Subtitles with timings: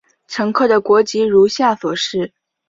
[0.27, 2.33] 乘客的国籍如下所示。